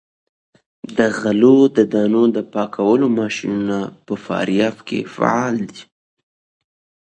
[0.97, 1.57] د غلو
[1.91, 5.83] دانو د پاکولو ماشینونه په فاریاب کې فعال دي.